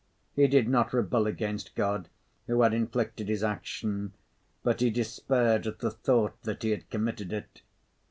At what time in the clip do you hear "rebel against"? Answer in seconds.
0.93-1.75